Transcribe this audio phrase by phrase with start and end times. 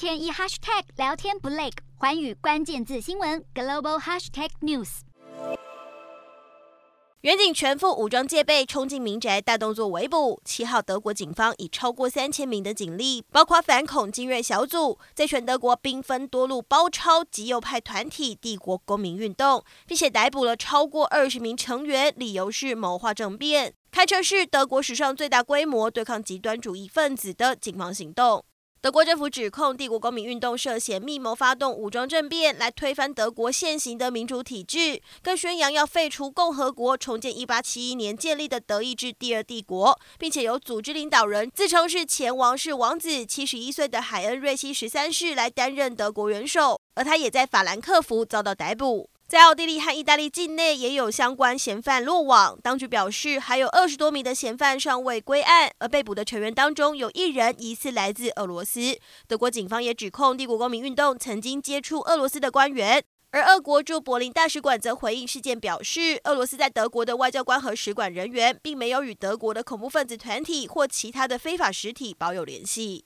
[0.00, 1.68] 天一 hashtag 聊天不累，
[1.98, 5.00] 环宇关键字新闻 global hashtag news。
[7.20, 10.40] 远警全副武装戒备冲进民宅，大动作围捕。
[10.42, 23.74] 七号，德国警方以超过三千名的警力，包括反恐精锐小组，在全德国兵分多路包抄极右派团体“帝国公民运动”，并且逮捕了超过二十名成员，理由是谋划政变。
[23.90, 28.42] 堪称是德国史上最大规模对抗极端主义分子的警方行动。
[28.82, 49.10] 德国政府指控帝国公民运动涉嫌密谋发动武装政变，来推翻德国现行的民主体制，更宣扬要废除共和国，重建1871年建立的德意志第二帝国，并且由组织领导人自称是前王室王子七十一岁的海恩瑞希十三世来担任德国元首，而他也在法兰克福遭到逮捕。
[49.30, 58.98] 在奥地利和意大利境内也有相关嫌犯落网，当局表示还有二十多名的嫌犯尚未归案，而被捕的成员当中有一人疑似来自俄罗斯。
[59.28, 73.04] 德国警方也指控帝国公民运动曾经接触俄罗斯的官员，而俄国驻柏林大使馆则回应事件表示，俄罗斯在德国的外交官和使馆人员并没有与德国的恐怖分子团体或其他的非法实体保有联系。